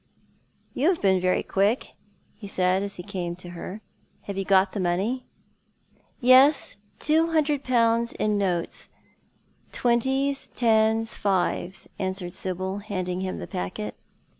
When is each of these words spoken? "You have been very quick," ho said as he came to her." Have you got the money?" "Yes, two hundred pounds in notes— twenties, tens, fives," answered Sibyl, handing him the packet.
"You 0.73 0.87
have 0.89 0.99
been 0.99 1.21
very 1.21 1.43
quick," 1.43 1.93
ho 2.41 2.47
said 2.47 2.81
as 2.81 2.95
he 2.95 3.03
came 3.03 3.35
to 3.35 3.51
her." 3.51 3.81
Have 4.23 4.35
you 4.35 4.43
got 4.43 4.71
the 4.71 4.79
money?" 4.79 5.27
"Yes, 6.19 6.75
two 6.99 7.27
hundred 7.33 7.63
pounds 7.63 8.11
in 8.13 8.35
notes— 8.35 8.89
twenties, 9.71 10.47
tens, 10.55 11.13
fives," 11.13 11.87
answered 11.99 12.33
Sibyl, 12.33 12.79
handing 12.79 13.21
him 13.21 13.37
the 13.37 13.45
packet. 13.45 13.93